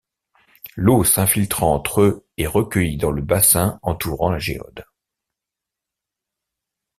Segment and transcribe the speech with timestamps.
[0.75, 4.83] L'eau s'infiltrant entre eux est recueillie dans le bassin entourant la géode.